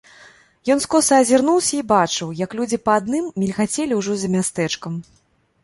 [0.75, 5.01] Ён скоса азірнуўся і бачыў, як людзі па адным мільгацелі ўжо за мястэчкам.